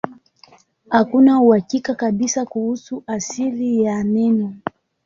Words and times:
Hakuna 0.89 1.41
uhakika 1.41 1.95
kabisa 1.95 2.45
kuhusu 2.45 3.03
asili 3.07 3.83
ya 3.83 4.03
neno. 4.03 4.53